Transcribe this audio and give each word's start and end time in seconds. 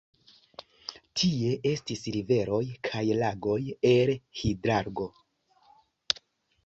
Tie 1.21 1.51
estis 1.73 2.01
riveroj 2.15 2.63
kaj 2.89 3.03
lagoj 3.21 3.61
el 3.93 4.13
hidrargo. 4.41 5.11